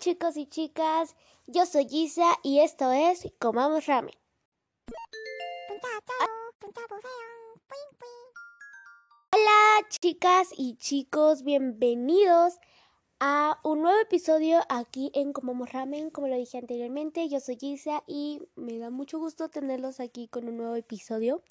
[0.00, 1.14] chicos y chicas,
[1.46, 4.14] yo soy Gisa y esto es Comamos Ramen.
[9.30, 12.54] Hola chicas y chicos, bienvenidos
[13.20, 16.08] a un nuevo episodio aquí en Comamos Ramen.
[16.08, 20.48] Como lo dije anteriormente, yo soy Gisa y me da mucho gusto tenerlos aquí con
[20.48, 21.42] un nuevo episodio.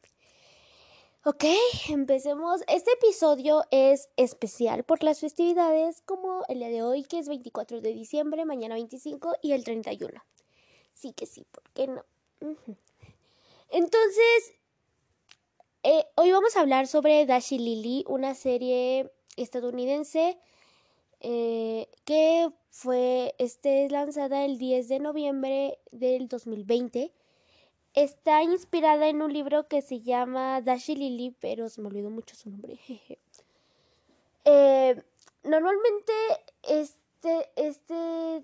[1.26, 1.44] Ok,
[1.90, 2.62] empecemos.
[2.70, 7.82] Este episodio es especial por las festividades como el día de hoy que es 24
[7.82, 10.24] de diciembre, mañana 25 y el 31.
[10.94, 12.06] Sí que sí, ¿por qué no?
[13.70, 14.54] Entonces,
[15.84, 20.40] eh, hoy vamos a hablar sobre Dash y Lily, una serie estadounidense
[21.20, 27.12] eh, que fue este, lanzada el 10 de noviembre del 2020
[27.94, 32.10] Está inspirada en un libro que se llama Dash y Lily, pero se me olvidó
[32.10, 32.80] mucho su nombre.
[34.46, 35.04] eh,
[35.44, 36.14] normalmente
[36.64, 38.44] este, este,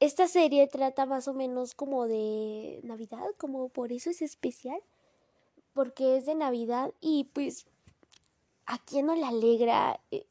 [0.00, 4.80] esta serie trata más o menos como de Navidad, como por eso es especial,
[5.72, 7.66] porque es de Navidad y pues
[8.66, 10.26] a quién no le alegra eh,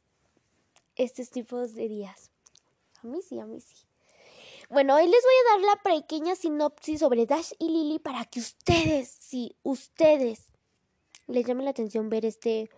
[0.95, 2.31] estos tipos de días.
[3.01, 3.85] A mí sí, a mí sí.
[4.73, 8.39] Bueno, hoy les voy a dar la pequeña sinopsis sobre Dash y Lily para que
[8.39, 10.47] ustedes, sí, ustedes,
[11.27, 12.71] les llame la atención ver este,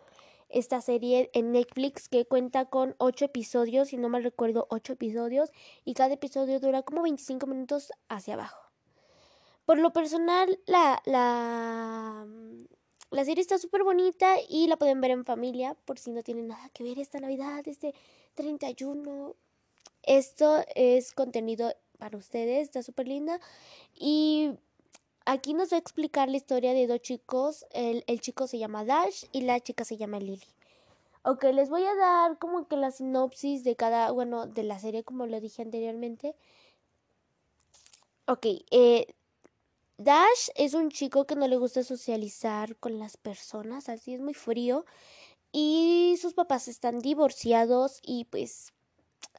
[0.49, 5.51] esta serie en Netflix que cuenta con ocho episodios, si no mal recuerdo, ocho episodios,
[5.85, 8.59] y cada episodio dura como 25 minutos hacia abajo.
[9.63, 12.27] Por lo personal, la, la,
[13.09, 16.47] la serie está súper bonita y la pueden ver en familia por si no tienen
[16.47, 17.95] nada que ver esta Navidad, este
[18.33, 19.37] 31.
[20.03, 23.39] Esto es contenido para ustedes, está súper linda.
[23.93, 24.51] Y
[25.25, 27.65] aquí nos va a explicar la historia de dos chicos.
[27.71, 30.41] El, el, chico se llama Dash y la chica se llama Lily.
[31.23, 35.03] Ok, les voy a dar como que la sinopsis de cada, bueno, de la serie
[35.03, 36.35] como lo dije anteriormente.
[38.27, 39.07] Ok, eh,
[39.97, 44.33] Dash es un chico que no le gusta socializar con las personas, así es muy
[44.33, 44.85] frío.
[45.51, 48.73] Y sus papás están divorciados y pues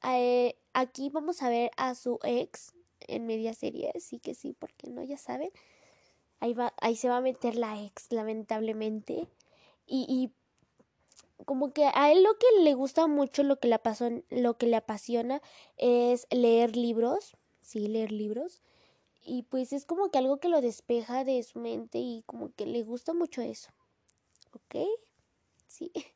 [0.04, 4.90] eh, aquí vamos a ver a su ex en media serie, sí que sí, porque
[4.90, 5.50] no, ya saben.
[6.40, 9.28] Ahí, va, ahí se va a meter la ex, lamentablemente.
[9.86, 10.32] Y, y
[11.44, 14.66] como que a él lo que le gusta mucho, lo que le, pasó, lo que
[14.66, 15.42] le apasiona
[15.76, 18.62] es leer libros, sí, leer libros.
[19.22, 22.64] Y pues es como que algo que lo despeja de su mente y como que
[22.64, 23.70] le gusta mucho eso.
[24.52, 24.86] ¿Ok?
[25.66, 25.90] Sí.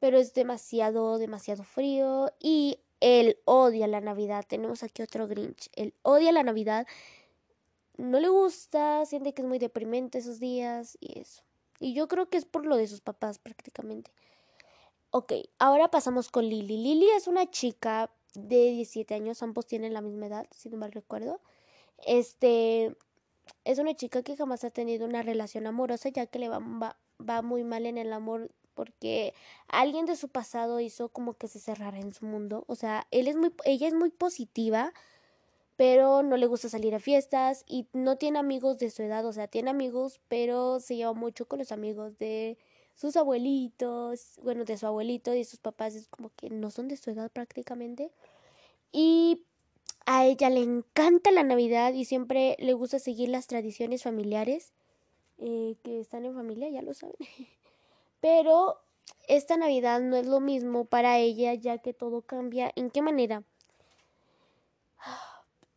[0.00, 4.44] Pero es demasiado, demasiado frío y él odia la Navidad.
[4.46, 5.70] Tenemos aquí otro Grinch.
[5.74, 6.86] Él odia la Navidad.
[7.96, 11.42] No le gusta, siente que es muy deprimente esos días y eso.
[11.80, 14.12] Y yo creo que es por lo de sus papás prácticamente.
[15.10, 16.76] Ok, ahora pasamos con Lily.
[16.76, 20.92] Lily es una chica de 17 años, ambos tienen la misma edad, si no mal
[20.92, 21.40] recuerdo.
[22.06, 22.96] Este
[23.64, 26.98] es una chica que jamás ha tenido una relación amorosa, ya que le va, va,
[27.26, 29.34] va muy mal en el amor porque
[29.66, 32.62] alguien de su pasado hizo como que se cerrara en su mundo.
[32.68, 34.92] O sea, él es muy, ella es muy positiva,
[35.74, 39.26] pero no le gusta salir a fiestas y no tiene amigos de su edad.
[39.26, 42.56] O sea, tiene amigos, pero se lleva mucho con los amigos de
[42.94, 45.96] sus abuelitos, bueno, de su abuelito y sus papás.
[45.96, 48.12] Es como que no son de su edad prácticamente.
[48.92, 49.42] Y
[50.06, 54.72] a ella le encanta la Navidad y siempre le gusta seguir las tradiciones familiares
[55.38, 57.16] eh, que están en familia, ya lo saben.
[58.20, 58.80] Pero
[59.26, 62.72] esta Navidad no es lo mismo para ella ya que todo cambia.
[62.76, 63.44] ¿En qué manera?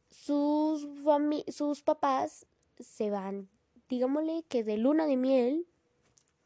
[0.09, 0.87] Sus,
[1.49, 2.45] sus papás
[2.79, 3.49] se van,
[3.89, 5.67] digámosle que de luna de miel,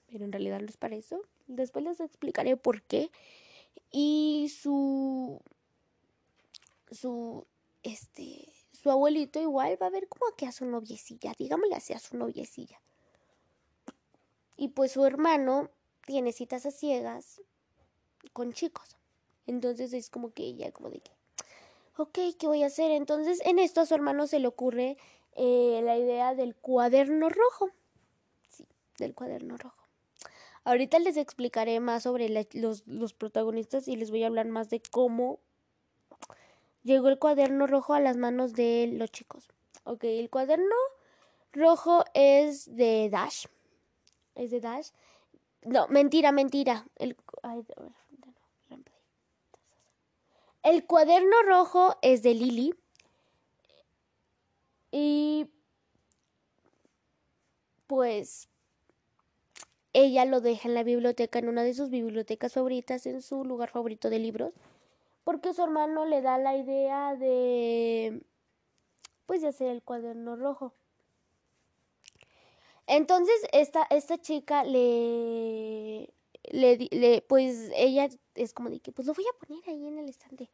[0.08, 1.22] pero en realidad no es para eso.
[1.48, 3.12] Después les explicaré por qué.
[3.92, 5.40] Y su
[6.92, 7.46] su
[7.84, 12.00] este su abuelito igual va a ver como que a su noviecilla, digámosle así a
[12.00, 12.80] su noviecilla.
[14.58, 15.70] Y pues su hermano
[16.06, 17.42] tiene citas a ciegas
[18.34, 18.96] con chicos.
[19.48, 21.12] Entonces es como que ella, como de que,
[21.98, 22.92] ok, ¿qué voy a hacer?
[22.92, 24.98] Entonces en esto a su hermano se le ocurre
[25.36, 27.70] eh, la idea del cuaderno rojo.
[28.50, 28.66] Sí,
[28.98, 29.84] del cuaderno rojo.
[30.64, 34.82] Ahorita les explicaré más sobre los, los protagonistas y les voy a hablar más de
[34.92, 35.40] cómo
[36.84, 39.48] llegó el cuaderno rojo a las manos de los chicos.
[39.84, 40.76] Ok, el cuaderno
[41.52, 43.46] rojo es de Dash.
[44.34, 44.90] Es de Dash.
[45.66, 46.86] No, mentira, mentira.
[46.96, 47.18] El,
[50.64, 52.74] el cuaderno rojo es de Lily.
[54.92, 55.46] Y
[57.88, 58.48] pues
[59.94, 63.70] ella lo deja en la biblioteca, en una de sus bibliotecas favoritas, en su lugar
[63.72, 64.54] favorito de libros.
[65.26, 68.24] porque su hermano le da la idea de
[69.28, 70.74] pues de hacer el cuaderno rojo.
[72.88, 76.14] Entonces esta, esta chica le,
[76.52, 79.98] le, le, pues ella es como de que pues lo voy a poner ahí en
[80.00, 80.50] el estante.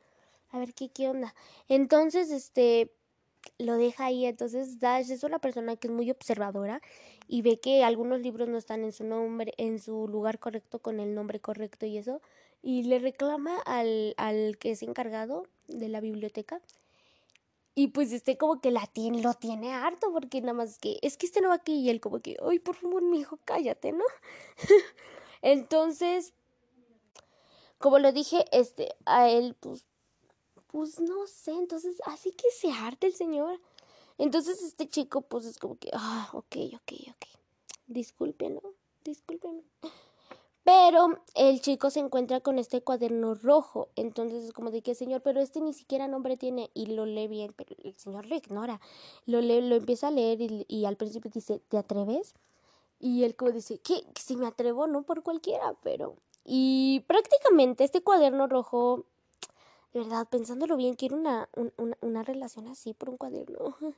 [0.50, 1.34] A ver qué, qué onda.
[1.70, 2.92] Entonces, este,
[3.58, 4.26] lo deja ahí.
[4.26, 6.82] Entonces Dash es una persona que es muy observadora
[7.28, 11.00] y ve que algunos libros no están en su nombre, en su lugar correcto, con
[11.00, 12.22] el nombre correcto y eso.
[12.62, 16.62] Y le reclama al, al que es encargado de la biblioteca.
[17.74, 21.18] Y pues este como que la tiene, lo tiene harto porque nada más que, es
[21.18, 23.94] que este no va aquí y él como que, ay, por favor, mi hijo, cállate,
[23.94, 24.04] ¿no?
[25.42, 26.34] Entonces,
[27.78, 29.86] como lo dije, este, a él pues
[30.72, 33.60] pues no sé, entonces así que se arte el señor.
[34.18, 37.26] Entonces este chico pues es como que, ah, ok, ok, ok.
[37.88, 38.74] Discúlpenlo,
[39.04, 39.64] discúlpenlo.
[40.74, 43.90] Pero el chico se encuentra con este cuaderno rojo.
[43.98, 46.72] Entonces es como de que, señor, pero este ni siquiera nombre tiene.
[46.74, 48.80] Y lo lee bien, pero el señor lo ignora.
[49.26, 52.36] Lo lee, lo empieza a leer y, al principio dice, ¿te atreves?
[53.02, 54.06] Y él como dice, ¿qué?
[54.16, 56.16] Si me atrevo, no por cualquiera, pero...
[56.46, 59.04] Y prácticamente este cuaderno rojo
[59.92, 63.76] de verdad, pensándolo bien, quiero una, una, una relación así por un cuaderno.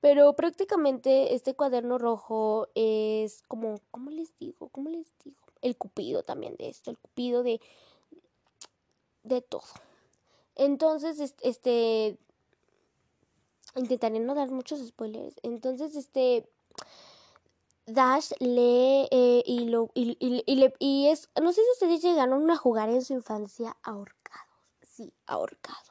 [0.00, 4.68] Pero prácticamente este cuaderno rojo es como, ¿cómo les digo?
[4.68, 5.47] ¿Cómo les digo?
[5.62, 7.60] El cupido también de esto, el cupido de,
[9.24, 9.62] de todo.
[10.54, 12.18] Entonces, este,
[13.76, 15.34] intentaré no dar muchos spoilers.
[15.42, 16.48] Entonces, este,
[17.86, 22.50] Dash lee eh, y lo, y, y, y, y, es, no sé si ustedes llegaron
[22.50, 24.18] a jugar en su infancia ahorcado
[25.26, 25.87] ahorcados.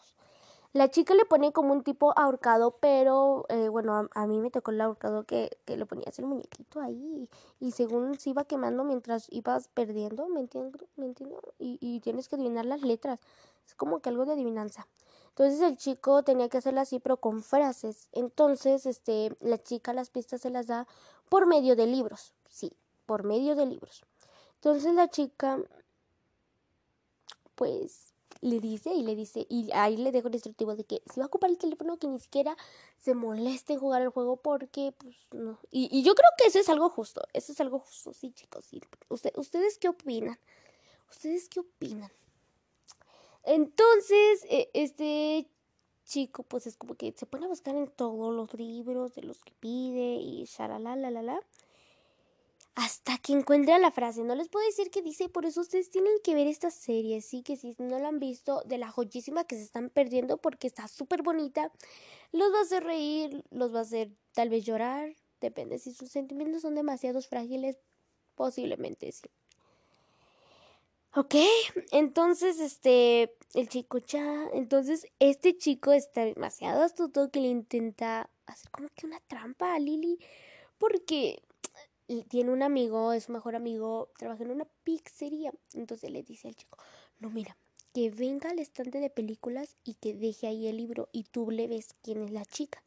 [0.77, 4.69] La chica le pone como un tipo ahorcado, pero eh, bueno, a, mí me tocó
[4.69, 7.27] el ahorcado que, que le ponías el muñequito ahí
[7.59, 10.77] y, según se iba quemando mientras ibas perdiendo, ¿me entiendo?
[10.95, 11.41] ¿Me entiendo?
[11.57, 13.19] Y, y tienes que adivinar las letras.
[13.65, 14.87] Es como que algo de adivinanza.
[15.29, 18.07] Entonces el chico tenía que hacerlo así, pero con frases.
[18.11, 20.85] Entonces, este, la chica las pistas se las da
[21.27, 22.33] por medio de libros.
[22.51, 22.71] Sí,
[23.07, 24.03] por medio de libros.
[24.57, 25.57] Entonces la chica,
[27.55, 31.19] pues, le dice y le dice, y ahí le dejo el instructivo de que si
[31.19, 32.55] va a ocupar el teléfono, que ni siquiera
[32.97, 35.59] se moleste en jugar el juego porque, pues, no.
[35.71, 38.65] Y, y yo creo que eso es algo justo, eso es algo justo, sí, chicos.
[38.65, 38.81] Sí.
[39.09, 40.39] ¿Ustedes qué opinan?
[41.09, 42.11] ¿Ustedes qué opinan?
[43.43, 45.47] Entonces, e, este
[46.05, 49.43] chico, pues es como que se pone a buscar en todos los libros de los
[49.43, 51.41] que pide y shalala, la, la, la
[52.77, 54.23] hasta que encuentre la frase.
[54.23, 57.41] No les puedo decir qué dice, por eso ustedes tienen que ver esta serie, sí,
[57.41, 60.87] que si no la han visto, de la joyísima que se están perdiendo porque está
[60.87, 61.71] súper bonita,
[62.31, 66.11] los va a hacer reír, los va a hacer tal vez llorar, depende si sus
[66.11, 67.79] sentimientos son demasiado frágiles,
[68.35, 69.27] posiblemente sí.
[71.15, 71.33] Ok,
[71.91, 78.69] entonces este, el chico ya, entonces este chico está demasiado astuto que le intenta hacer
[78.69, 80.19] como que una trampa a Lily
[80.77, 81.41] porque
[82.29, 85.51] tiene un amigo, es su mejor amigo, trabaja en una pizzería.
[85.73, 86.77] Entonces le dice al chico,
[87.19, 87.57] no, mira,
[87.93, 91.67] que venga al estante de películas y que deje ahí el libro y tú le
[91.67, 92.83] ves quién es la chica.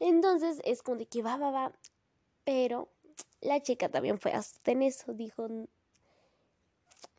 [0.00, 1.72] Entonces es como de que va, va, va.
[2.44, 2.88] Pero
[3.40, 5.48] la chica también fue hasta en eso, dijo,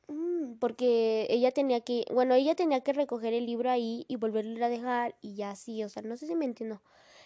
[0.07, 4.65] mm", porque ella tenía que, bueno, ella tenía que recoger el libro ahí y volverlo
[4.65, 6.81] a dejar y ya así, o sea, no sé si me entiendo.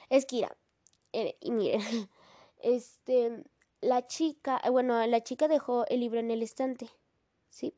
[0.10, 0.48] Es que,
[1.14, 1.80] eh, y miren,
[2.62, 3.44] este,
[3.84, 6.90] la chica, eh, bueno, la chica dejó el libro en el estante,
[7.50, 7.74] ¿sí?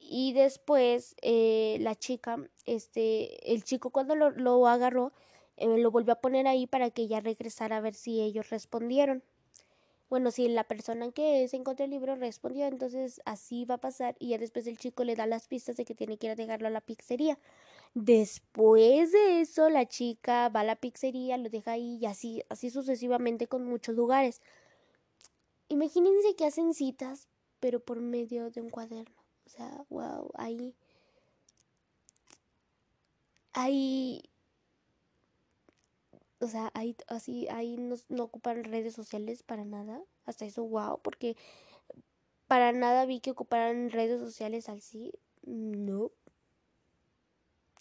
[0.00, 5.12] Y después eh, la chica, este, el chico cuando lo, agarró,
[5.56, 9.22] eh, lo volvió a poner ahí para que ella regresara a ver si ellos respondieron.
[10.10, 14.16] Bueno, si la persona que se encontró el libro respondió, entonces así va a pasar
[14.18, 16.36] y ya después el chico le da las pistas de que tiene que ir a
[16.36, 17.38] dejarlo a la pizzería.
[17.94, 22.70] Después de eso, la chica va a la pizzería, lo deja ahí y así, así
[22.70, 24.40] sucesivamente con muchos lugares.
[25.68, 27.28] Imagínense que hacen citas,
[27.60, 29.16] pero por medio de un cuaderno.
[29.46, 30.74] O sea, wow, ahí.
[33.52, 34.22] Ahí.
[36.40, 40.02] O sea, ahí, así, ahí no, no ocupan redes sociales para nada.
[40.24, 41.36] Hasta eso, wow, porque
[42.46, 45.12] para nada vi que ocuparan redes sociales así.
[45.42, 46.10] No.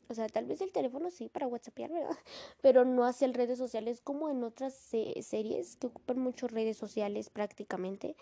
[0.10, 2.18] O sea, tal vez el teléfono sí para WhatsApp, ¿verdad?
[2.62, 8.16] Pero no hacia redes sociales como en otras series que ocupan mucho redes sociales prácticamente.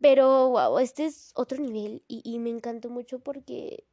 [0.00, 3.84] Pero, wow, este es otro nivel y, y me encantó mucho porque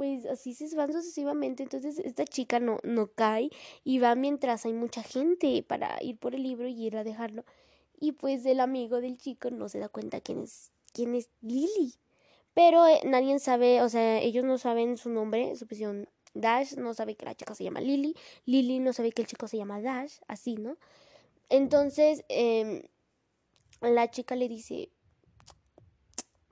[0.00, 1.62] pues así se van sucesivamente.
[1.62, 3.50] Entonces esta chica no, no cae
[3.84, 7.44] y va mientras hay mucha gente para ir por el libro y ir a dejarlo.
[8.00, 11.96] Y pues el amigo del chico no se da cuenta quién es, quién es Lily.
[12.54, 16.94] Pero eh, nadie sabe, o sea, ellos no saben su nombre, su prisión Dash no
[16.94, 18.14] sabe que la chica se llama Lily,
[18.46, 20.76] Lily no sabe que el chico se llama Dash, así, ¿no?
[21.48, 22.88] Entonces, eh,
[23.80, 24.90] la chica le dice,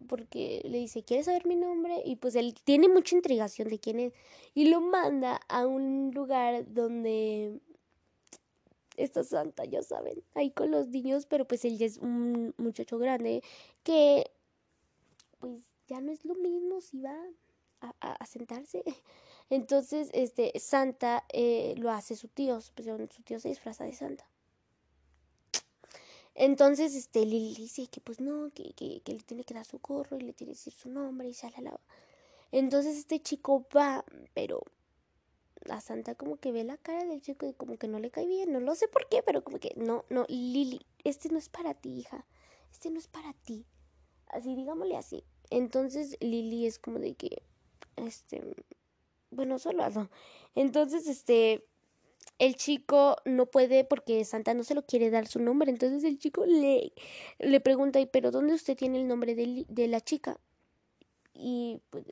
[0.09, 2.03] porque le dice, ¿quieres saber mi nombre?
[2.05, 4.13] Y pues él tiene mucha intrigación de quién es
[4.55, 7.61] y lo manda a un lugar donde
[8.97, 12.99] está Santa, ya saben, ahí con los niños, pero pues él ya es un muchacho
[12.99, 13.43] grande
[13.85, 14.31] que
[15.39, 17.17] pues ya no es lo mismo si va
[17.81, 18.85] a, sentarse.
[19.51, 24.29] Entonces, este, Santa eh, lo hace su tío, su tío se disfraza de Santa.
[26.35, 29.81] Entonces, este, Lili dice que pues no, que, que, que, le tiene que dar su
[29.81, 31.81] gorro y le tiene que decir su nombre y shalala.
[32.53, 34.05] Entonces este chico va,
[34.35, 34.63] pero
[35.63, 38.27] la santa como que ve la cara del chico y como que no le cae
[38.27, 41.49] bien, no lo sé por qué, pero como que no, no, Lili, este no es
[41.49, 42.25] para ti, hija,
[42.71, 43.67] este no es para ti.
[44.29, 45.25] Así, digámosle así.
[45.51, 47.43] Entonces Lili es como de que,
[47.97, 48.43] este,
[49.31, 49.85] bueno, solo.
[50.55, 51.65] Entonces, este,
[52.39, 55.71] el chico no puede porque Santa no se lo quiere dar su nombre.
[55.71, 56.93] Entonces el chico le,
[57.39, 60.41] le pregunta, pero ¿dónde usted tiene el nombre de, de la chica?
[61.35, 62.05] Y pues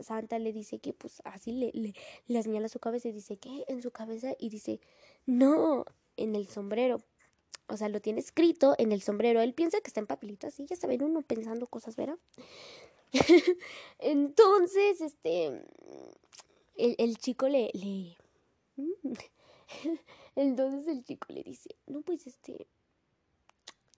[0.00, 1.94] Santa le dice que pues así le, le,
[2.28, 3.64] le señala su cabeza y dice, ¿qué?
[3.68, 4.80] En su cabeza y dice,
[5.26, 5.84] no,
[6.16, 7.00] en el sombrero.
[7.70, 9.40] O sea, lo tiene escrito en el sombrero.
[9.40, 12.18] Él piensa que está en papelito así, ya saben, uno pensando cosas, ¿verdad?
[13.98, 15.46] Entonces, este,
[16.76, 18.16] el, el chico le, le,
[20.36, 22.66] Entonces el chico le dice, no, pues este,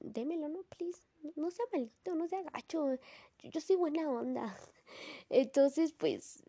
[0.01, 1.01] démelo, no, please,
[1.37, 2.99] no, sea malito, no sea gacho,
[3.43, 4.57] yo, soy buena onda.
[5.31, 6.43] Entonces, pues,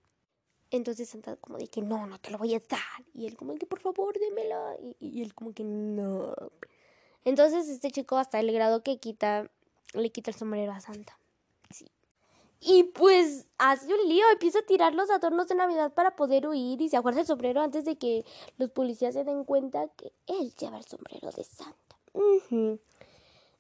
[0.72, 3.06] entonces Santa como de que no, no te lo voy a dar.
[3.14, 4.76] Y él como que por favor, démelo.
[4.82, 6.34] Y, y él como que no.
[7.26, 9.50] Entonces este chico hasta el grado que quita,
[9.94, 11.18] le quita el sombrero a Santa.
[12.66, 16.82] Y pues hace un lío, empieza a tirar los adornos de Navidad para poder huir
[16.82, 18.24] y se aguarda el sombrero antes de que
[18.58, 21.98] los policías se den cuenta que él lleva el sombrero de Santa.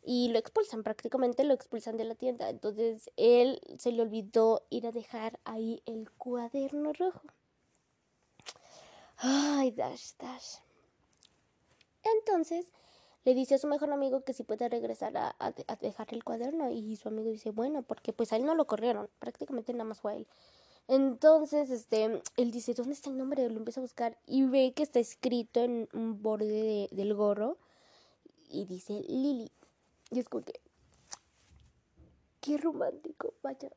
[0.05, 2.50] Y lo expulsan, prácticamente lo expulsan de la tienda.
[2.50, 7.27] Entonces él se le olvidó ir a dejar ahí el cuaderno rojo.
[9.17, 10.60] Ay, Dash, Dash.
[12.03, 12.67] Entonces
[13.25, 16.69] le dice a su mejor amigo que si puede regresar a, a, dejar el cuaderno
[16.69, 20.01] y su amigo dice, bueno, porque pues a él no lo corrieron, prácticamente nada más
[20.01, 20.27] fue a él.
[20.87, 23.49] Entonces, este, él dice, ¿dónde está el nombre?
[23.49, 27.57] Lo empieza a buscar y ve que está escrito en un borde del gorro
[28.49, 29.49] y dice Lily.
[30.11, 30.23] Y
[32.41, 33.71] qué romántico, vaya,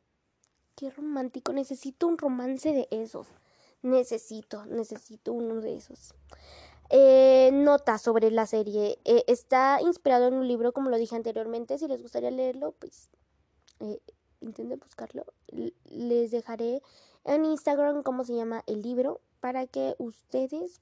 [0.74, 3.28] qué romántico, necesito un romance de esos.
[3.82, 6.14] Necesito, necesito uno de esos.
[6.90, 8.98] Eh, nota sobre la serie.
[9.04, 11.78] Eh, está inspirado en un libro, como lo dije anteriormente.
[11.78, 13.10] Si les gustaría leerlo, pues
[13.80, 14.00] eh,
[14.40, 15.24] intenten buscarlo.
[15.84, 16.82] Les dejaré
[17.24, 20.80] en Instagram cómo se llama el libro para que ustedes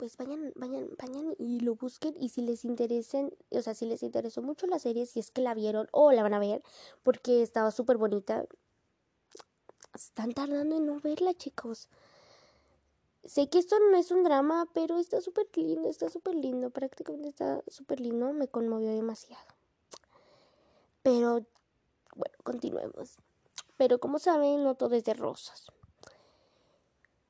[0.00, 4.02] pues vayan, vayan, vayan y lo busquen y si les interesen, o sea, si les
[4.02, 6.62] interesó mucho la serie, si es que la vieron o la van a ver,
[7.02, 8.46] porque estaba súper bonita.
[9.94, 11.90] Están tardando en no verla, chicos.
[13.24, 17.28] Sé que esto no es un drama, pero está súper lindo, está súper lindo, prácticamente
[17.28, 19.44] está súper lindo, me conmovió demasiado.
[21.02, 21.46] Pero,
[22.14, 23.16] bueno, continuemos.
[23.76, 25.66] Pero como saben, no todo es de rosas.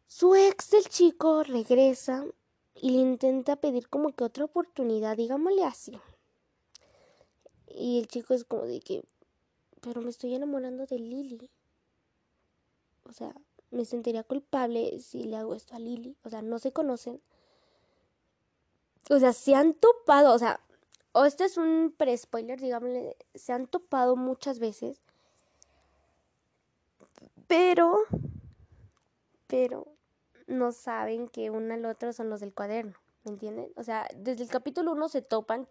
[0.07, 2.25] Su ex del chico regresa
[2.75, 6.01] y le intenta pedir como que otra oportunidad, digámosle así.
[7.69, 9.05] Y el chico es como de que,
[9.81, 11.51] pero me estoy enamorando de Lily.
[13.05, 13.35] O sea,
[13.71, 16.17] me sentiría culpable si le hago esto a Lily.
[16.25, 17.21] O sea, no se conocen.
[19.09, 20.61] O sea, se han topado, o sea,
[21.13, 25.01] o este es un pre-spoiler, digámosle, se han topado muchas veces.
[27.49, 28.05] Pero,
[29.49, 29.89] pero,
[30.47, 33.73] no saben que uno al otro son los del cuaderno, ¿me entienden?
[33.77, 35.67] O sea, desde el capítulo 1 se topan.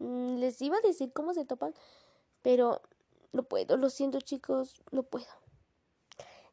[0.00, 1.72] Les iba a decir cómo se topan,
[2.42, 2.82] pero
[3.32, 5.26] no puedo, lo siento chicos, no puedo.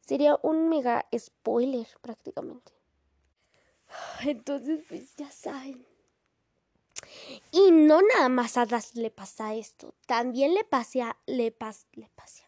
[0.02, 2.72] Sería un mega spoiler prácticamente.
[4.26, 5.86] Entonces, pues ya saben.
[7.50, 9.94] Y no nada más a Das le pasa esto.
[10.06, 12.44] También le pasa, le pasa, le pasa.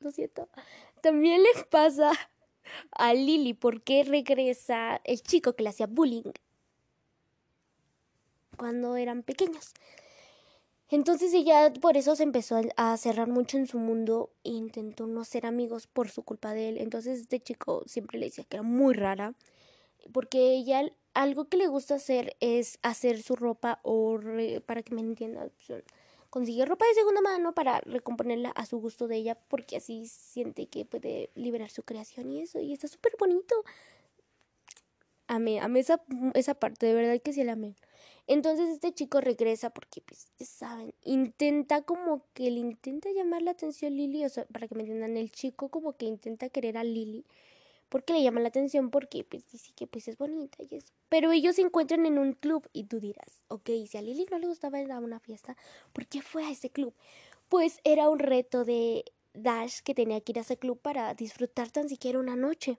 [0.00, 0.48] Lo siento.
[1.02, 2.12] También le pasa
[2.92, 6.32] a Lily porque regresa el chico que le hacía bullying
[8.56, 9.72] cuando eran pequeños.
[10.90, 15.24] Entonces ella por eso se empezó a cerrar mucho en su mundo e intentó no
[15.24, 16.78] ser amigos por su culpa de él.
[16.78, 19.34] Entonces este chico siempre le decía que era muy rara
[20.12, 20.82] porque ella
[21.14, 24.18] algo que le gusta hacer es hacer su ropa o
[24.66, 25.52] para que me entiendan
[26.30, 30.66] consigue ropa de segunda mano para recomponerla a su gusto de ella porque así siente
[30.66, 33.54] que puede liberar su creación y eso y está súper bonito.
[35.28, 36.00] Amé, amé esa,
[36.34, 37.76] esa parte, de verdad que sí la amé.
[38.32, 43.50] Entonces este chico regresa porque, pues, ya saben, intenta como que le intenta llamar la
[43.50, 46.84] atención Lily, o sea, para que me entiendan, el chico como que intenta querer a
[46.84, 47.24] Lily
[47.88, 50.92] porque le llama la atención porque pues dice que pues es bonita y eso.
[51.08, 54.38] Pero ellos se encuentran en un club y tú dirás, ok, si a Lily no
[54.38, 55.56] le gustaba ir a una fiesta,
[55.92, 56.94] ¿por qué fue a ese club?
[57.48, 61.72] Pues era un reto de Dash que tenía que ir a ese club para disfrutar
[61.72, 62.78] tan siquiera una noche.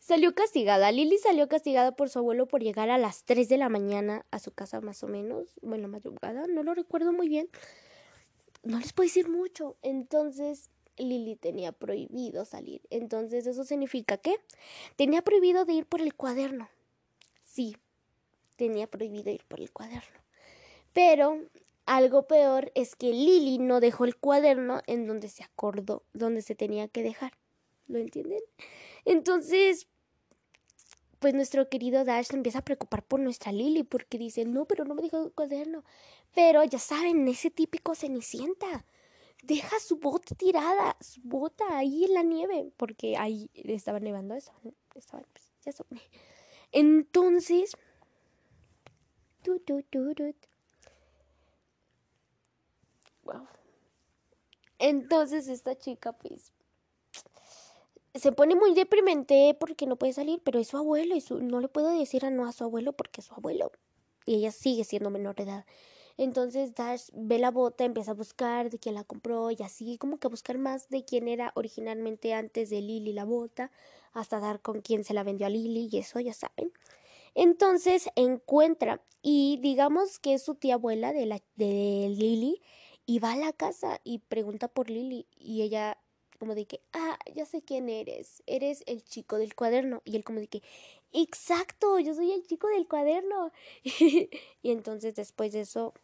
[0.00, 0.92] Salió castigada.
[0.92, 4.38] Lily salió castigada por su abuelo por llegar a las 3 de la mañana a
[4.38, 5.58] su casa más o menos.
[5.62, 7.48] Bueno, madrugada, no lo recuerdo muy bien.
[8.62, 9.76] No les puedo decir mucho.
[9.82, 12.82] Entonces, Lily tenía prohibido salir.
[12.90, 14.36] Entonces, ¿eso significa qué?
[14.96, 16.68] Tenía prohibido de ir por el cuaderno.
[17.44, 17.76] Sí,
[18.56, 20.20] tenía prohibido ir por el cuaderno.
[20.92, 21.40] Pero
[21.84, 26.54] algo peor es que Lily no dejó el cuaderno en donde se acordó, donde se
[26.54, 27.32] tenía que dejar.
[27.86, 28.40] ¿Lo entienden?
[29.06, 29.88] Entonces,
[31.18, 34.94] pues nuestro querido Dash empieza a preocupar por nuestra Lily porque dice, no, pero no
[34.94, 35.84] me dejó el cuaderno.
[36.34, 38.84] Pero ya saben, ese típico cenicienta
[39.42, 44.52] deja su bota tirada, su bota ahí en la nieve, porque ahí estaba nevando eso.
[44.94, 45.72] Estaba, pues, ya
[46.72, 47.72] Entonces,
[53.24, 53.46] wow.
[54.78, 56.50] Entonces esta chica pues
[58.18, 61.60] se pone muy deprimente porque no puede salir, pero es su abuelo y su, no
[61.60, 63.72] le puedo decir a no a su abuelo porque es su abuelo
[64.26, 65.66] y ella sigue siendo menor de edad.
[66.18, 70.18] Entonces Dash ve la bota, empieza a buscar de quién la compró y así como
[70.18, 73.70] que a buscar más de quién era originalmente antes de Lily la bota,
[74.12, 76.72] hasta dar con quién se la vendió a Lily y eso ya saben.
[77.34, 82.62] Entonces encuentra y digamos que es su tía abuela de, la, de Lily
[83.04, 85.98] y va a la casa y pregunta por Lily y ella
[86.36, 90.02] como de que, ah, ya sé quién eres, eres el chico del cuaderno.
[90.04, 90.62] Y él como de que,
[91.12, 93.52] exacto, yo soy el chico del cuaderno.
[94.62, 95.94] y entonces después de eso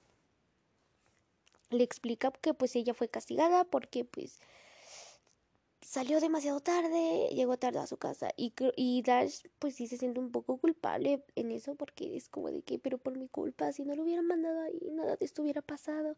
[1.71, 4.41] le explica que pues ella fue castigada porque pues
[5.81, 10.21] salió demasiado tarde, llegó tarde a su casa y, y Dash pues sí se siente
[10.21, 13.85] un poco culpable en eso porque es como de que, pero por mi culpa, si
[13.85, 16.17] no lo hubieran mandado ahí, nada de esto hubiera pasado.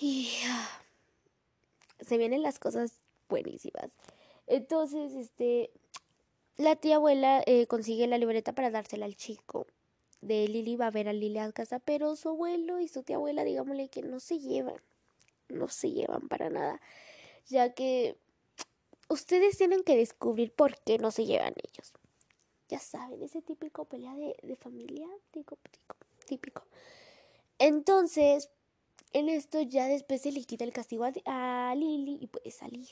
[0.00, 0.82] Y ah,
[2.00, 3.92] se vienen las cosas buenísimas.
[4.46, 5.70] Entonces, este,
[6.56, 9.66] la tía abuela eh, consigue la libreta para dársela al chico
[10.20, 13.16] de Lili va a ver a Lili a casa, pero su abuelo y su tía
[13.16, 14.80] abuela, digámosle que no se llevan,
[15.48, 16.80] no se llevan para nada,
[17.46, 18.16] ya que
[19.08, 21.92] ustedes tienen que descubrir por qué no se llevan ellos.
[22.68, 25.58] Ya saben, ese típico pelea de, de familia, típico,
[26.26, 26.62] típico.
[27.58, 28.50] Entonces,
[29.12, 32.88] en esto ya después se le quita el castigo a, Lili y puede salir.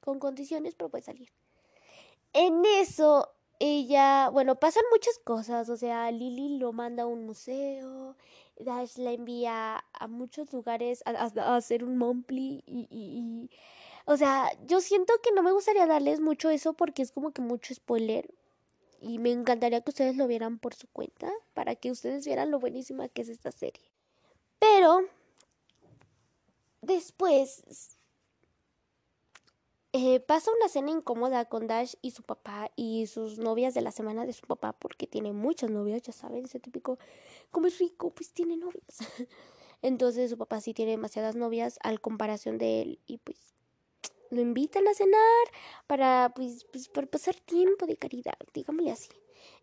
[0.00, 1.28] Con condiciones, pero puede salir.
[2.32, 3.28] En eso
[3.58, 8.16] ella, bueno, pasan muchas cosas, o sea, Lily lo manda a un museo,
[8.58, 13.50] Dash la envía a muchos lugares a, hacer un Mompli y, y,
[14.04, 17.42] o sea, yo siento que no me gustaría darles mucho eso porque es como que
[17.42, 18.34] mucho spoiler
[19.00, 22.58] y me encantaría que ustedes lo vieran por su cuenta para que ustedes vieran lo
[22.58, 23.82] buenísima que es esta serie.
[24.58, 25.02] Pero
[26.82, 27.96] después
[29.94, 33.92] eh, pasa una cena incómoda con Dash y su papá y sus novias de la
[33.92, 36.98] semana de su papá, porque tiene muchas novias, ya saben, ese típico,
[37.50, 38.98] como es rico, pues tiene novias.
[39.82, 43.38] Entonces su papá sí tiene demasiadas novias al comparación de él y pues
[44.30, 45.44] lo invitan a cenar
[45.86, 49.10] para pues, pues para pasar tiempo de caridad, digámosle así.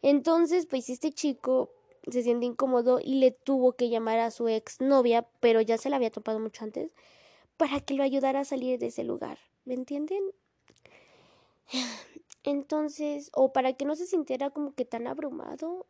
[0.03, 1.71] Entonces pues este chico
[2.11, 5.89] se siente incómodo y le tuvo que llamar a su ex novia, pero ya se
[5.89, 6.93] la había topado mucho antes,
[7.57, 9.37] para que lo ayudara a salir de ese lugar.
[9.65, 10.23] ¿Me entienden?
[12.43, 15.85] Entonces, o para que no se sintiera como que tan abrumado,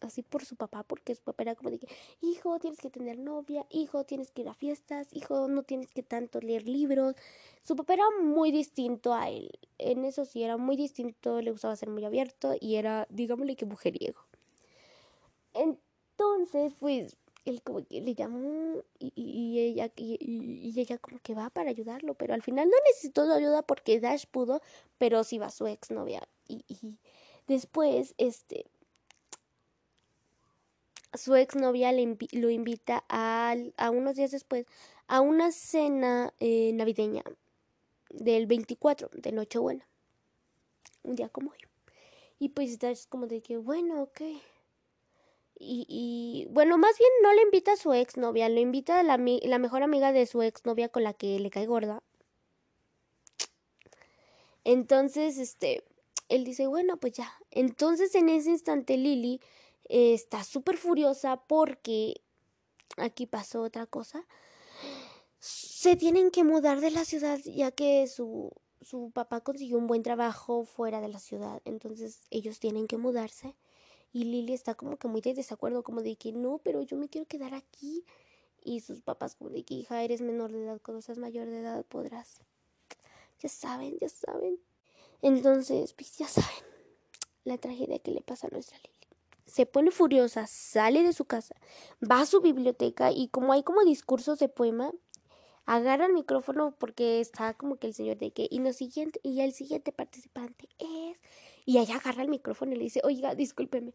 [0.00, 1.88] así por su papá, porque su papá era como de que,
[2.20, 6.02] hijo, tienes que tener novia, hijo, tienes que ir a fiestas, hijo, no tienes que
[6.02, 7.14] tanto leer libros.
[7.62, 9.50] Su papá era muy distinto a él.
[9.78, 13.66] En eso sí, era muy distinto, le gustaba ser muy abierto y era, digámosle que
[13.66, 14.20] mujeriego.
[16.16, 21.50] Entonces, pues, él como que le llamó y, y ella y, ella como que va
[21.50, 24.62] para ayudarlo, pero al final no necesitó ayuda porque Dash pudo,
[24.98, 26.98] pero sí va su exnovia y, y
[27.46, 28.66] después este
[31.14, 34.66] su exnovia le lo invita a, a unos días después
[35.06, 37.24] a una cena eh, navideña
[38.10, 39.86] del 24 de Nochebuena,
[41.02, 41.58] un día como hoy.
[42.38, 44.22] Y pues Dash como de que bueno, ok
[45.66, 49.16] Y, y bueno, más bien no le invita a su exnovia, le invita a la,
[49.16, 52.02] mejor amiga de su exnovia con la que le cae gorda.
[54.64, 55.84] Entonces, este,
[56.28, 57.32] él dice, bueno, pues ya.
[57.50, 59.40] Entonces en ese instante Lily
[59.88, 62.20] eh, está súper furiosa porque
[62.96, 64.26] aquí pasó otra cosa.
[65.38, 70.02] Se tienen que mudar de la ciudad ya que su, su papá consiguió un buen
[70.02, 71.62] trabajo fuera de la ciudad.
[71.64, 73.56] Entonces ellos tienen que mudarse.
[74.14, 77.08] Y Lily está como que muy de desacuerdo, como de que no, pero yo me
[77.08, 78.04] quiero quedar aquí.
[78.62, 81.58] Y sus papás como de que hija, eres menor de edad, cuando seas mayor de
[81.58, 82.40] edad podrás.
[83.40, 84.60] Ya saben, ya saben.
[85.20, 86.64] Entonces, pues ya saben
[87.42, 88.94] la tragedia que le pasa a nuestra Lily.
[89.46, 91.56] Se pone furiosa, sale de su casa,
[92.00, 94.92] va a su biblioteca y como hay como discursos de poema,
[95.66, 99.40] agarra el micrófono porque está como que el señor de que y lo siguiente y
[99.40, 101.18] el siguiente participante es
[101.64, 103.94] y ella agarra el micrófono y le dice oiga discúlpeme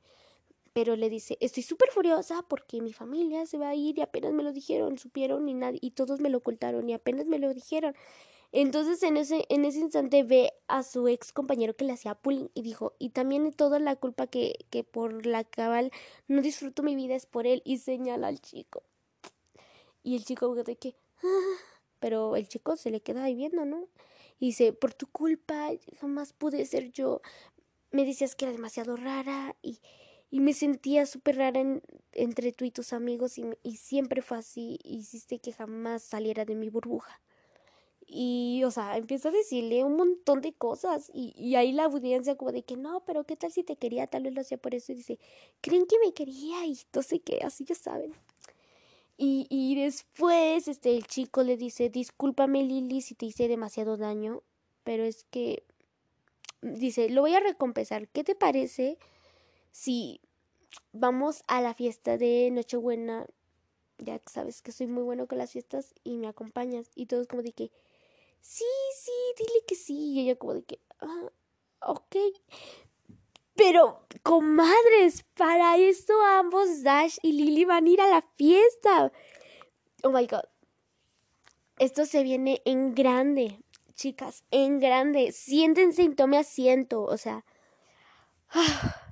[0.73, 4.34] pero le dice estoy súper furiosa porque mi familia se va a ir y apenas
[4.34, 7.53] me lo dijeron supieron y nadie y todos me lo ocultaron y apenas me lo
[7.53, 7.95] dijeron
[8.51, 12.47] entonces en ese, en ese instante ve a su ex compañero que le hacía bullying
[12.55, 15.91] y dijo, y también toda la culpa que, que por la cabal
[16.27, 18.84] no disfruto mi vida es por él y señala al chico.
[20.03, 21.58] Y el chico de que, ah",
[21.99, 23.88] pero el chico se le queda ahí viendo, ¿no?
[24.39, 27.21] Y dice, por tu culpa jamás pude ser yo.
[27.91, 29.80] Me decías que era demasiado rara y,
[30.30, 31.62] y me sentía súper rara
[32.13, 34.80] entre tú y tus amigos y, y siempre fue así.
[34.84, 37.21] Hiciste que jamás saliera de mi burbuja.
[38.12, 41.12] Y, o sea, empieza a decirle un montón de cosas.
[41.13, 44.08] Y, y ahí la audiencia como de que no, pero ¿qué tal si te quería?
[44.08, 44.91] Tal vez lo hacía por eso.
[44.91, 45.19] Y dice,
[45.62, 46.65] ¿creen que me quería?
[46.65, 48.13] Y no sé qué, así ya saben.
[49.17, 54.41] Y, y después, este, el chico le dice, discúlpame Lili si te hice demasiado daño.
[54.84, 55.63] Pero es que,
[56.62, 58.08] dice, lo voy a recompensar.
[58.08, 58.98] ¿Qué te parece
[59.72, 60.22] si
[60.91, 63.28] vamos a la fiesta de Nochebuena?
[63.98, 66.89] Ya sabes que soy muy bueno con las fiestas y me acompañas.
[66.95, 67.72] Y todos como de que
[68.41, 70.13] sí, sí, dile que sí.
[70.13, 71.32] Y ella como de que, ah,
[71.82, 72.15] ok.
[73.56, 79.12] Pero, comadres, para esto ambos Dash y Lily van a ir a la fiesta.
[80.04, 80.45] Oh my god.
[81.78, 83.60] Esto se viene en grande,
[83.99, 85.31] chicas, en grande.
[85.33, 87.45] Siéntense y tome asiento, o sea.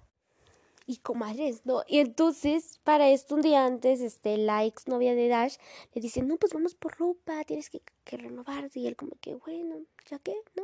[0.87, 1.83] y comadres, ¿no?
[1.87, 5.57] Y entonces, para esto, un día antes, este, la ex novia de Dash
[5.93, 8.79] le dice, no, pues vamos por ropa, tienes que, que renovarte.
[8.79, 9.75] Y él como que, bueno,
[10.09, 10.35] ¿ya qué?
[10.55, 10.63] ¿No?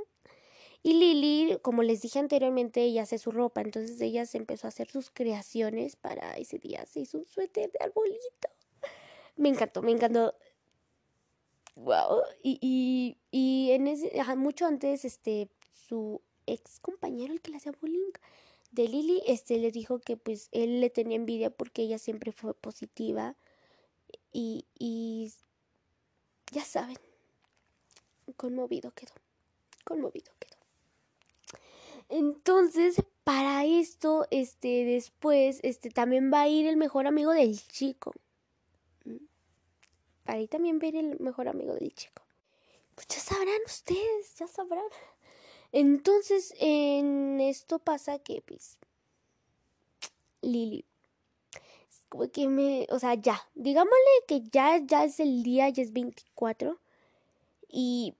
[0.81, 4.69] Y Lily, como les dije anteriormente, ella hace su ropa, entonces ella se empezó a
[4.69, 6.85] hacer sus creaciones para ese día.
[6.85, 8.49] Se hizo un suéter de arbolito.
[9.35, 10.33] Me encantó, me encantó.
[11.75, 12.21] Wow.
[12.43, 17.73] Y, y, y en ese, mucho antes, este, su ex compañero, el que le hacía
[17.79, 18.11] bullying,
[18.71, 22.55] de Lily, este le dijo que pues él le tenía envidia porque ella siempre fue
[22.55, 23.35] positiva
[24.31, 25.31] y, y
[26.51, 26.97] ya saben,
[28.35, 29.13] conmovido quedó,
[29.83, 30.57] conmovido quedó.
[32.09, 38.13] Entonces, para esto, este, después, este, también va a ir el mejor amigo del chico.
[40.23, 42.23] Para ahí también ir el mejor amigo del chico.
[42.95, 44.85] Pues ya sabrán ustedes, ya sabrán.
[45.71, 48.77] Entonces, en esto pasa que, pues,
[50.41, 50.85] Lili,
[52.09, 55.93] como que me, o sea, ya, digámosle que ya, ya es el día, ya es
[55.93, 56.79] 24
[57.67, 58.13] y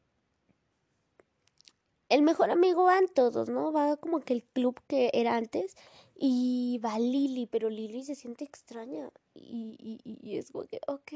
[2.09, 3.71] el mejor amigo van todos, ¿no?
[3.71, 5.75] Va como que el club que era antes
[6.15, 11.11] y va Lili, pero Lili se siente extraña y, y, y es como que, ok.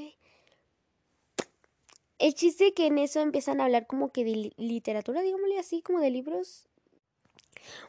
[2.19, 5.99] El chiste que en eso empiezan a hablar como que de literatura, digámosle así, como
[5.99, 6.67] de libros.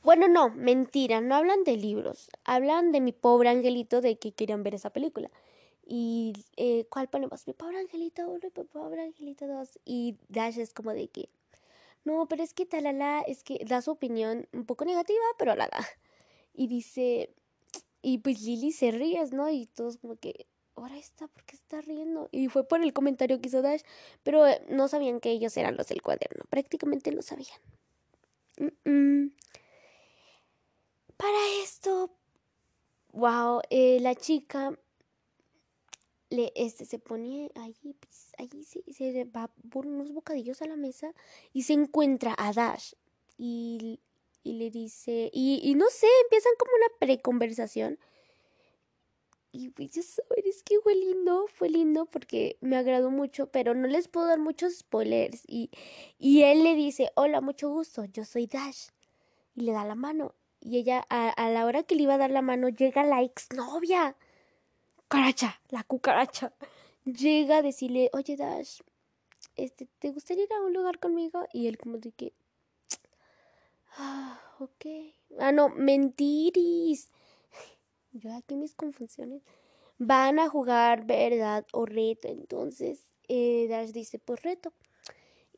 [0.02, 4.62] Bueno, no, mentira, no hablan de libros, hablan de mi pobre angelito de que querían
[4.62, 5.30] ver esa película.
[5.86, 7.46] Y eh, ¿cuál ponemos?
[7.46, 9.78] Mi pobre angelito uno mi pobre angelito dos.
[9.84, 11.30] Y Dash es como de que,
[12.04, 15.68] no, pero es que talala, es que da su opinión un poco negativa, pero la
[15.68, 15.86] da.
[16.52, 17.30] Y dice,
[18.02, 19.48] y pues Lily se ríe, ¿no?
[19.48, 20.46] Y todos como que,
[20.78, 22.28] ahora está, ¿por qué está riendo?
[22.32, 23.82] Y fue por el comentario que hizo Dash,
[24.22, 27.58] pero eh, no sabían que ellos eran los del cuaderno, prácticamente no sabían.
[31.16, 32.10] Para esto,
[33.12, 34.78] wow, eh, la chica
[36.30, 38.32] le, este, se pone allí, pues,
[38.96, 41.12] se, va por unos bocadillos a la mesa
[41.52, 42.92] y se encuentra a Dash
[43.36, 44.00] y,
[44.42, 47.98] y le dice, y, y no sé, empiezan como una preconversación
[49.58, 53.88] y ya saben, es que fue lindo, fue lindo porque me agradó mucho, pero no
[53.88, 55.42] les puedo dar muchos spoilers.
[55.48, 55.70] Y,
[56.18, 58.88] y él le dice, hola, mucho gusto, yo soy Dash.
[59.54, 60.34] Y le da la mano.
[60.60, 63.22] Y ella, a, a la hora que le iba a dar la mano, llega la
[63.22, 64.16] exnovia.
[65.02, 66.52] cucaracha, la cucaracha,
[67.04, 68.80] llega a decirle, oye Dash,
[69.56, 71.46] este, ¿te gustaría ir a un lugar conmigo?
[71.52, 72.32] Y él como de que,
[73.96, 74.86] ah, ok.
[75.38, 77.10] Ah, no, mentiris.
[78.18, 79.42] Yo aquí mis confusiones.
[79.98, 82.28] Van a jugar verdad o reto.
[82.28, 84.72] Entonces, eh, Dash dice, pues reto.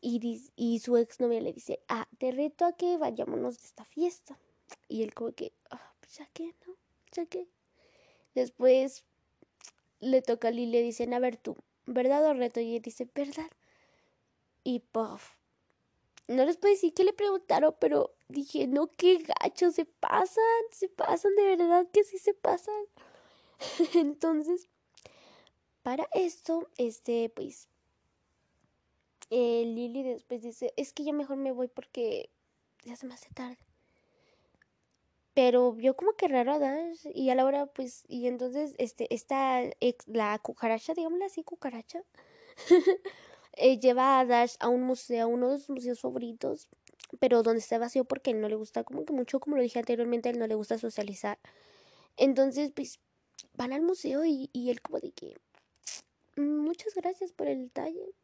[0.00, 4.38] Y, y su exnovia le dice, ah, te reto a que vayámonos de esta fiesta.
[4.88, 6.74] Y él como que, ah, pues ya que, ¿no?
[7.12, 7.48] Ya que.
[8.34, 9.04] Después
[10.00, 12.60] le toca a Lily y le dicen, a ver tú, ¿verdad o reto?
[12.60, 13.50] Y él dice, ¿verdad?
[14.64, 15.34] Y puff.
[16.28, 20.88] No les puedo decir que le preguntaron, pero dije, no, qué gacho, se pasan, se
[20.88, 22.84] pasan, de verdad que sí se pasan.
[23.94, 24.68] Entonces,
[25.82, 27.68] para esto, este, pues,
[29.30, 32.30] eh, Lily después dice, es que ya mejor me voy porque
[32.84, 33.58] ya se me hace tarde.
[35.34, 39.12] Pero vio como que raro a Dash y a la hora, pues, y entonces, este,
[39.14, 42.02] esta, ex, la cucaracha, digámosle así, cucaracha,
[43.54, 46.68] eh, lleva a Dash a un museo, a uno de sus museos favoritos,
[47.18, 49.78] pero donde está vacío porque él no le gusta como que mucho, como lo dije
[49.78, 51.38] anteriormente, él no le gusta socializar.
[52.16, 53.00] Entonces, pues,
[53.54, 55.36] van al museo y, él como de que,
[56.36, 58.14] muchas gracias por el detalle.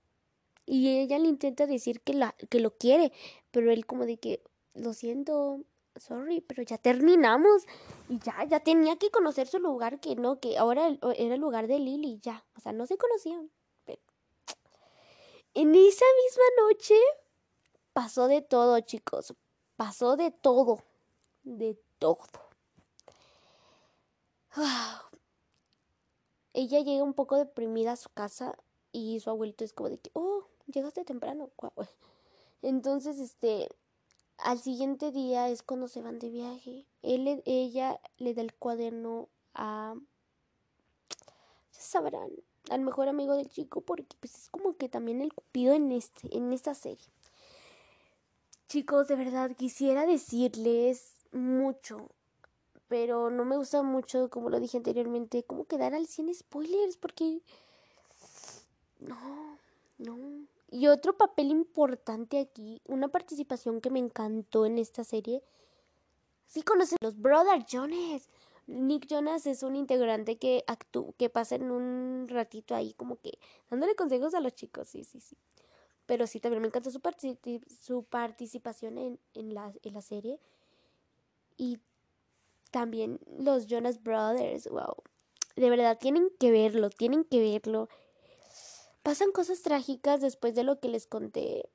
[0.67, 3.13] Y ella le intenta decir que, la, que lo quiere,
[3.51, 4.43] pero él como de que,
[4.75, 5.61] lo siento,
[5.97, 7.67] sorry, pero ya terminamos.
[8.09, 11.67] Y ya, ya tenía que conocer su lugar, que no, que ahora era el lugar
[11.67, 12.45] de Lily, ya.
[12.57, 13.51] O sea, no se conocían.
[15.55, 16.95] En esa misma noche
[17.97, 19.33] pasó de todo, chicos.
[19.77, 20.83] Pasó de todo.
[21.45, 22.19] De todo.
[26.53, 28.55] Ella llega un poco deprimida a su casa
[28.93, 31.49] y su abuelito es como de que, oh, llegaste temprano.
[32.61, 33.67] Entonces, este,
[34.37, 36.85] al siguiente día es cuando se van de viaje.
[37.01, 39.95] Él, ella le da el cuaderno a,
[41.73, 42.29] ya sabrán,
[42.69, 46.37] al mejor amigo del chico porque pues es como que también el cupido en este,
[46.37, 47.07] en esta serie.
[48.69, 52.11] Chicos, de verdad quisiera decirles mucho,
[52.89, 57.41] pero no me gusta mucho, como lo dije anteriormente, como quedar al 100 spoilers porque
[58.99, 59.59] no,
[59.99, 65.43] no, y otro papel importante aquí, una participación que me encantó en esta serie.
[66.47, 68.29] Sí conocen los Brother Jonas.
[68.67, 73.39] Nick Jonas es un integrante que actúa, que pasa en un ratito ahí como que
[73.71, 75.37] dándole consejos a los chicos, sí, sí, sí.
[76.07, 77.01] Pero sí, también me encantó su,
[77.81, 80.41] su participación en, en, la, en la serie.
[81.57, 81.79] Y
[82.71, 84.95] también los Jonas Brothers, wow.
[85.57, 87.89] De verdad, tienen que verlo, tienen que verlo
[89.07, 91.71] pasan cosas trágicas después de lo que les conté.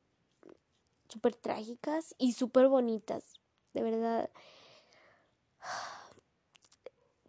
[1.07, 3.39] Súper trágicas y súper bonitas.
[3.73, 4.29] De verdad.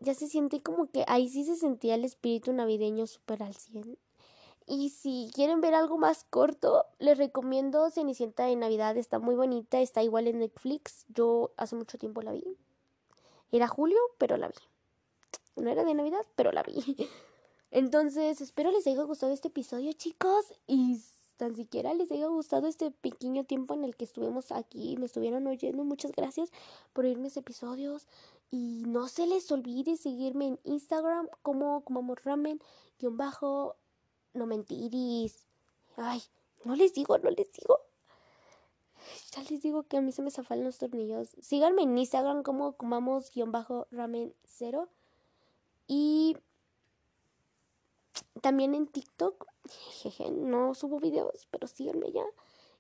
[0.01, 3.97] Ya se siente como que ahí sí se sentía el espíritu navideño súper al 100.
[4.67, 8.97] Y si quieren ver algo más corto, les recomiendo Cenicienta de Navidad.
[8.97, 11.05] Está muy bonita, está igual en Netflix.
[11.09, 12.57] Yo hace mucho tiempo la vi.
[13.51, 14.55] Era julio, pero la vi.
[15.57, 17.09] No era de Navidad, pero la vi.
[17.71, 20.55] Entonces, espero les haya gustado este episodio, chicos.
[20.67, 21.01] Y
[21.37, 25.47] tan siquiera les haya gustado este pequeño tiempo en el que estuvimos aquí, me estuvieron
[25.47, 25.83] oyendo.
[25.83, 26.51] Muchas gracias
[26.93, 28.07] por oír mis episodios.
[28.51, 32.61] Y no se les olvide seguirme en Instagram como, como ramen,
[33.01, 33.77] guion bajo,
[34.35, 35.47] no mentiris.
[35.97, 36.23] Ay,
[36.65, 37.79] no les digo, no les digo.
[39.35, 41.37] Ya les digo que a mí se me zafan los tornillos.
[41.41, 44.89] Síganme en Instagram como comamos guion bajo ramen cero.
[45.87, 46.37] Y
[48.41, 49.47] también en TikTok.
[50.03, 52.25] Jeje, no subo videos, pero síganme ya.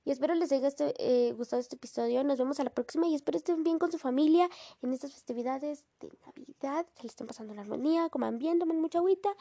[0.04, 2.24] Y espero les haya este, eh, gustado este episodio.
[2.24, 4.48] Nos vemos a la próxima y espero estén bien con su familia
[4.82, 6.86] en estas festividades de Navidad.
[6.96, 9.34] Se les estén pasando la armonía, coman bien, tomen mucha agüita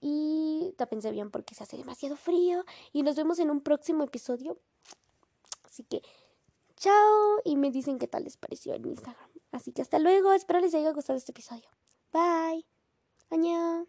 [0.00, 2.64] y tápense bien porque se hace demasiado frío.
[2.92, 4.58] Y nos vemos en un próximo episodio.
[5.64, 6.02] Así que,
[6.76, 7.40] chao.
[7.44, 9.30] Y me dicen qué tal les pareció en Instagram.
[9.50, 10.32] Así que hasta luego.
[10.32, 11.68] Espero les haya gustado este episodio.
[12.12, 12.64] Bye.
[13.30, 13.88] Año.